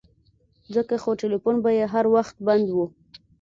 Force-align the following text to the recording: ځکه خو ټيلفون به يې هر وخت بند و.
ځکه 0.75 0.95
خو 1.01 1.11
ټيلفون 1.21 1.55
به 1.63 1.71
يې 1.77 1.85
هر 1.93 2.05
وخت 2.15 2.35
بند 2.47 2.67
و. 2.71 2.77